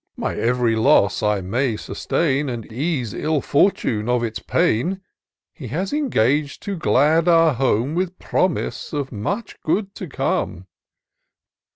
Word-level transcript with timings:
My 0.17 0.33
ev'ry 0.35 0.75
loss 0.75 1.21
I 1.21 1.41
may 1.41 1.77
sustain. 1.77 2.49
And 2.49 2.65
ease 2.73 3.13
ill 3.13 3.39
fortune 3.39 4.09
of 4.09 4.23
its 4.23 4.39
pain: 4.39 4.99
He 5.53 5.67
has 5.67 5.93
engag'd 5.93 6.59
to 6.63 6.75
glad 6.75 7.27
our 7.27 7.53
home. 7.53 7.93
With 7.93 8.17
promise 8.17 8.93
of 8.93 9.11
much 9.11 9.61
good 9.61 9.93
to 9.93 10.07
come. 10.07 10.65